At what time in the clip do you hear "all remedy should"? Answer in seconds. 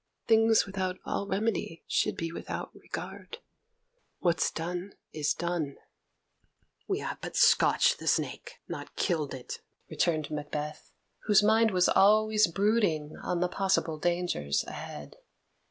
1.05-2.17